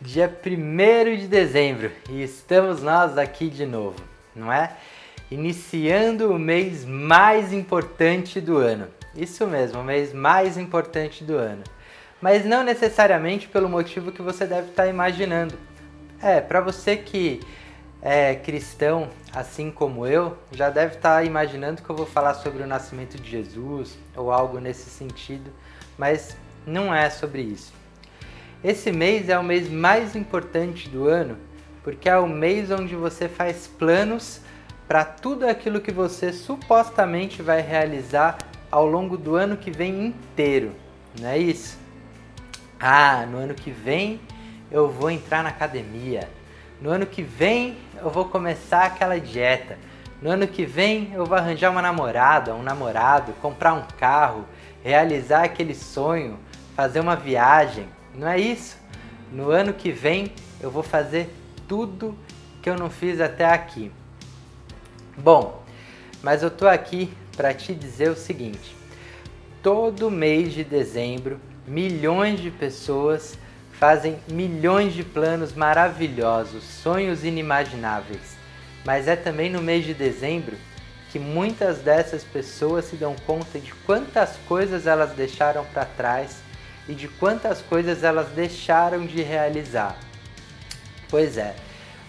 dia 0.00 0.34
1 0.44 1.16
de 1.18 1.28
dezembro 1.28 1.92
e 2.08 2.22
estamos 2.22 2.82
nós 2.82 3.18
aqui 3.18 3.50
de 3.50 3.66
novo, 3.66 4.02
não 4.34 4.50
é? 4.50 4.74
Iniciando 5.30 6.32
o 6.32 6.38
mês 6.38 6.86
mais 6.86 7.52
importante 7.52 8.40
do 8.40 8.56
ano. 8.56 8.88
Isso 9.14 9.46
mesmo, 9.46 9.80
o 9.80 9.84
mês 9.84 10.14
mais 10.14 10.56
importante 10.56 11.22
do 11.22 11.36
ano. 11.36 11.62
Mas 12.18 12.46
não 12.46 12.62
necessariamente 12.62 13.46
pelo 13.46 13.68
motivo 13.68 14.10
que 14.10 14.22
você 14.22 14.46
deve 14.46 14.70
estar 14.70 14.86
imaginando. 14.86 15.54
É, 16.22 16.40
para 16.40 16.62
você 16.62 16.96
que 16.96 17.40
é 18.00 18.34
cristão, 18.34 19.10
assim 19.34 19.70
como 19.70 20.06
eu, 20.06 20.34
já 20.50 20.70
deve 20.70 20.96
estar 20.96 21.26
imaginando 21.26 21.82
que 21.82 21.90
eu 21.90 21.96
vou 21.96 22.06
falar 22.06 22.32
sobre 22.34 22.62
o 22.62 22.66
nascimento 22.66 23.18
de 23.18 23.30
Jesus 23.30 23.98
ou 24.16 24.32
algo 24.32 24.58
nesse 24.60 24.88
sentido, 24.88 25.50
mas 25.98 26.34
não 26.66 26.94
é 26.94 27.10
sobre 27.10 27.42
isso. 27.42 27.79
Esse 28.62 28.92
mês 28.92 29.30
é 29.30 29.38
o 29.38 29.42
mês 29.42 29.70
mais 29.70 30.14
importante 30.14 30.86
do 30.88 31.08
ano, 31.08 31.38
porque 31.82 32.10
é 32.10 32.18
o 32.18 32.28
mês 32.28 32.70
onde 32.70 32.94
você 32.94 33.26
faz 33.26 33.66
planos 33.66 34.42
para 34.86 35.02
tudo 35.02 35.46
aquilo 35.46 35.80
que 35.80 35.90
você 35.90 36.30
supostamente 36.30 37.40
vai 37.40 37.62
realizar 37.62 38.38
ao 38.70 38.84
longo 38.84 39.16
do 39.16 39.34
ano 39.34 39.56
que 39.56 39.70
vem 39.70 40.06
inteiro, 40.06 40.72
não 41.18 41.28
é 41.28 41.38
isso? 41.38 41.78
Ah, 42.78 43.24
no 43.26 43.38
ano 43.38 43.54
que 43.54 43.70
vem 43.70 44.20
eu 44.70 44.90
vou 44.90 45.10
entrar 45.10 45.42
na 45.42 45.48
academia. 45.48 46.28
No 46.82 46.90
ano 46.90 47.06
que 47.06 47.22
vem 47.22 47.78
eu 47.96 48.10
vou 48.10 48.26
começar 48.26 48.84
aquela 48.84 49.18
dieta. 49.18 49.78
No 50.20 50.30
ano 50.30 50.46
que 50.46 50.66
vem 50.66 51.12
eu 51.14 51.24
vou 51.24 51.36
arranjar 51.36 51.70
uma 51.70 51.82
namorada, 51.82 52.54
um 52.54 52.62
namorado, 52.62 53.32
comprar 53.40 53.72
um 53.72 53.84
carro, 53.98 54.44
realizar 54.84 55.44
aquele 55.44 55.74
sonho, 55.74 56.38
fazer 56.76 57.00
uma 57.00 57.16
viagem. 57.16 57.86
Não 58.14 58.28
é 58.28 58.38
isso? 58.38 58.76
No 59.32 59.50
ano 59.50 59.72
que 59.72 59.92
vem 59.92 60.32
eu 60.60 60.70
vou 60.70 60.82
fazer 60.82 61.32
tudo 61.68 62.16
que 62.60 62.68
eu 62.68 62.76
não 62.76 62.90
fiz 62.90 63.20
até 63.20 63.46
aqui. 63.46 63.90
Bom, 65.16 65.62
mas 66.22 66.42
eu 66.42 66.50
tô 66.50 66.66
aqui 66.66 67.12
para 67.36 67.54
te 67.54 67.74
dizer 67.74 68.10
o 68.10 68.16
seguinte: 68.16 68.76
todo 69.62 70.10
mês 70.10 70.52
de 70.52 70.64
dezembro, 70.64 71.40
milhões 71.66 72.40
de 72.40 72.50
pessoas 72.50 73.38
fazem 73.72 74.18
milhões 74.28 74.92
de 74.92 75.02
planos 75.02 75.54
maravilhosos, 75.54 76.64
sonhos 76.64 77.24
inimagináveis. 77.24 78.36
Mas 78.84 79.08
é 79.08 79.16
também 79.16 79.50
no 79.50 79.62
mês 79.62 79.84
de 79.84 79.94
dezembro 79.94 80.56
que 81.10 81.18
muitas 81.18 81.78
dessas 81.78 82.22
pessoas 82.22 82.84
se 82.84 82.96
dão 82.96 83.16
conta 83.26 83.58
de 83.58 83.72
quantas 83.86 84.36
coisas 84.48 84.86
elas 84.86 85.12
deixaram 85.12 85.64
para 85.66 85.84
trás 85.84 86.42
e 86.90 86.94
de 86.94 87.06
quantas 87.06 87.62
coisas 87.62 88.02
elas 88.02 88.30
deixaram 88.30 89.06
de 89.06 89.22
realizar. 89.22 89.96
Pois 91.08 91.38
é, 91.38 91.54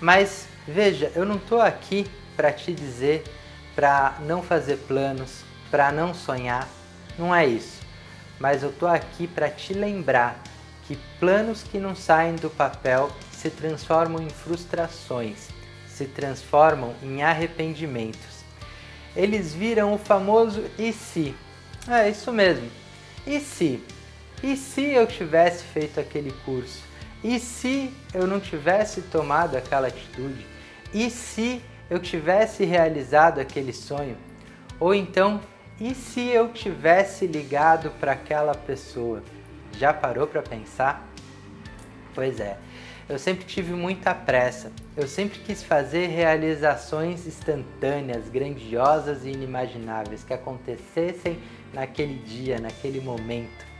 mas 0.00 0.48
veja, 0.66 1.12
eu 1.14 1.24
não 1.24 1.36
estou 1.36 1.60
aqui 1.60 2.10
para 2.36 2.52
te 2.52 2.72
dizer 2.72 3.22
para 3.76 4.18
não 4.20 4.42
fazer 4.42 4.76
planos, 4.88 5.44
para 5.70 5.92
não 5.92 6.12
sonhar, 6.12 6.68
não 7.16 7.32
é 7.32 7.46
isso. 7.46 7.82
Mas 8.38 8.64
eu 8.64 8.70
estou 8.70 8.88
aqui 8.88 9.28
para 9.28 9.48
te 9.48 9.72
lembrar 9.72 10.42
que 10.88 10.98
planos 11.20 11.62
que 11.62 11.78
não 11.78 11.94
saem 11.94 12.34
do 12.34 12.50
papel 12.50 13.10
se 13.30 13.50
transformam 13.50 14.20
em 14.20 14.28
frustrações, 14.28 15.48
se 15.86 16.04
transformam 16.06 16.94
em 17.00 17.22
arrependimentos. 17.22 18.44
Eles 19.14 19.54
viram 19.54 19.94
o 19.94 19.98
famoso 19.98 20.64
e 20.76 20.92
se. 20.92 21.32
É 21.88 22.08
isso 22.08 22.32
mesmo. 22.32 22.68
E 23.24 23.38
se? 23.38 23.82
E 24.44 24.58
se 24.58 24.82
eu 24.92 25.06
tivesse 25.06 25.64
feito 25.64 25.98
aquele 25.98 26.30
curso? 26.44 26.82
E 27.22 27.40
se 27.40 27.90
eu 28.12 28.26
não 28.26 28.38
tivesse 28.38 29.00
tomado 29.00 29.56
aquela 29.56 29.86
atitude? 29.86 30.46
E 30.92 31.08
se 31.08 31.62
eu 31.88 31.98
tivesse 31.98 32.62
realizado 32.62 33.40
aquele 33.40 33.72
sonho? 33.72 34.18
Ou 34.78 34.94
então, 34.94 35.40
e 35.80 35.94
se 35.94 36.28
eu 36.28 36.52
tivesse 36.52 37.26
ligado 37.26 37.90
para 37.98 38.12
aquela 38.12 38.54
pessoa? 38.54 39.22
Já 39.78 39.94
parou 39.94 40.26
para 40.26 40.42
pensar? 40.42 41.08
Pois 42.14 42.38
é, 42.38 42.58
eu 43.08 43.18
sempre 43.18 43.46
tive 43.46 43.72
muita 43.72 44.14
pressa. 44.14 44.70
Eu 44.94 45.08
sempre 45.08 45.38
quis 45.38 45.62
fazer 45.62 46.08
realizações 46.08 47.26
instantâneas, 47.26 48.28
grandiosas 48.28 49.24
e 49.24 49.30
inimagináveis 49.30 50.22
que 50.22 50.34
acontecessem 50.34 51.38
naquele 51.72 52.18
dia, 52.18 52.58
naquele 52.60 53.00
momento. 53.00 53.73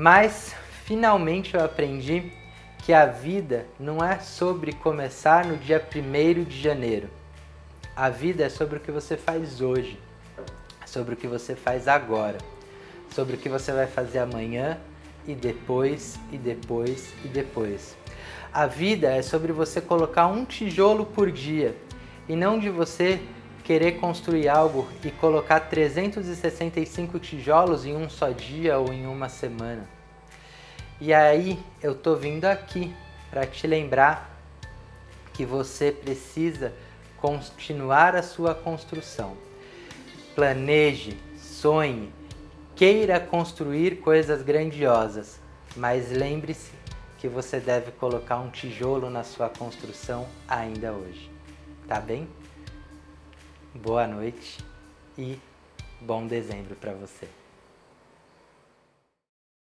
Mas 0.00 0.54
finalmente 0.86 1.54
eu 1.54 1.62
aprendi 1.62 2.32
que 2.78 2.90
a 2.90 3.04
vida 3.04 3.66
não 3.78 4.02
é 4.02 4.18
sobre 4.18 4.72
começar 4.72 5.44
no 5.44 5.58
dia 5.58 5.78
1 5.94 6.44
de 6.44 6.58
janeiro. 6.58 7.10
A 7.94 8.08
vida 8.08 8.42
é 8.44 8.48
sobre 8.48 8.78
o 8.78 8.80
que 8.80 8.90
você 8.90 9.14
faz 9.18 9.60
hoje, 9.60 10.00
sobre 10.86 11.12
o 11.12 11.16
que 11.18 11.26
você 11.26 11.54
faz 11.54 11.86
agora, 11.86 12.38
sobre 13.10 13.36
o 13.36 13.38
que 13.38 13.50
você 13.50 13.72
vai 13.72 13.86
fazer 13.86 14.20
amanhã 14.20 14.78
e 15.26 15.34
depois, 15.34 16.18
e 16.32 16.38
depois, 16.38 17.12
e 17.22 17.28
depois. 17.28 17.94
A 18.50 18.64
vida 18.64 19.14
é 19.14 19.20
sobre 19.20 19.52
você 19.52 19.82
colocar 19.82 20.28
um 20.28 20.46
tijolo 20.46 21.04
por 21.04 21.30
dia 21.30 21.76
e 22.26 22.34
não 22.34 22.58
de 22.58 22.70
você 22.70 23.20
querer 23.70 24.00
construir 24.00 24.48
algo 24.48 24.88
e 25.04 25.12
colocar 25.12 25.60
365 25.60 27.20
tijolos 27.20 27.86
em 27.86 27.94
um 27.94 28.10
só 28.10 28.30
dia 28.30 28.76
ou 28.80 28.92
em 28.92 29.06
uma 29.06 29.28
semana. 29.28 29.88
E 31.00 31.14
aí 31.14 31.56
eu 31.80 31.94
tô 31.94 32.16
vindo 32.16 32.46
aqui 32.46 32.92
para 33.30 33.46
te 33.46 33.68
lembrar 33.68 34.36
que 35.32 35.46
você 35.46 35.92
precisa 35.92 36.72
continuar 37.18 38.16
a 38.16 38.24
sua 38.24 38.56
construção. 38.56 39.36
Planeje, 40.34 41.16
sonhe, 41.38 42.12
queira 42.74 43.20
construir 43.20 44.00
coisas 44.00 44.42
grandiosas, 44.42 45.38
mas 45.76 46.10
lembre-se 46.10 46.72
que 47.18 47.28
você 47.28 47.60
deve 47.60 47.92
colocar 47.92 48.40
um 48.40 48.50
tijolo 48.50 49.08
na 49.08 49.22
sua 49.22 49.48
construção 49.48 50.26
ainda 50.48 50.90
hoje. 50.90 51.30
Tá 51.86 52.00
bem? 52.00 52.39
Boa 53.82 54.06
noite 54.06 54.58
e 55.16 55.38
bom 56.02 56.26
dezembro 56.26 56.76
para 56.76 56.92
você. 56.92 57.39